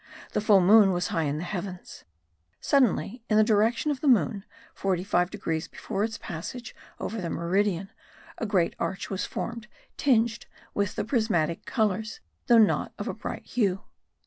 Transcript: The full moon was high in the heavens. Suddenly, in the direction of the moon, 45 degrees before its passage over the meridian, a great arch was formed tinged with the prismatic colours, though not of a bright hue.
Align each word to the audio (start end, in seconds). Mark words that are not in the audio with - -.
The 0.31 0.41
full 0.41 0.61
moon 0.61 0.93
was 0.93 1.09
high 1.09 1.25
in 1.25 1.37
the 1.37 1.43
heavens. 1.43 2.05
Suddenly, 2.59 3.21
in 3.29 3.37
the 3.37 3.43
direction 3.43 3.91
of 3.91 4.01
the 4.01 4.07
moon, 4.07 4.45
45 4.73 5.29
degrees 5.29 5.67
before 5.67 6.03
its 6.03 6.17
passage 6.17 6.75
over 6.99 7.21
the 7.21 7.29
meridian, 7.29 7.91
a 8.39 8.47
great 8.47 8.75
arch 8.79 9.11
was 9.11 9.25
formed 9.25 9.67
tinged 9.97 10.47
with 10.73 10.95
the 10.95 11.05
prismatic 11.05 11.65
colours, 11.65 12.19
though 12.47 12.57
not 12.57 12.93
of 12.97 13.07
a 13.07 13.13
bright 13.13 13.45
hue. 13.45 13.83